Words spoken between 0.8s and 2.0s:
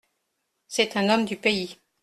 un homme du pays.